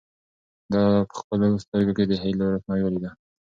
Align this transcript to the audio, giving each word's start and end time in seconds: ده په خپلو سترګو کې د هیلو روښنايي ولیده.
ده 0.71 0.81
په 1.09 1.13
خپلو 1.19 1.47
سترګو 1.65 1.91
کې 1.97 2.05
د 2.07 2.13
هیلو 2.23 2.45
روښنايي 2.53 2.81
ولیده. 2.83 3.11